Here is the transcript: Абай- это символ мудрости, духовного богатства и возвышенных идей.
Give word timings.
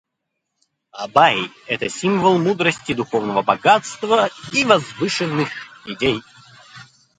Абай- 1.03 1.37
это 1.67 1.87
символ 1.87 2.39
мудрости, 2.39 2.95
духовного 2.95 3.43
богатства 3.43 4.31
и 4.51 4.65
возвышенных 4.65 5.49
идей. 5.85 6.23